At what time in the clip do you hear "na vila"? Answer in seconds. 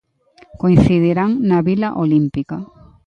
1.49-1.89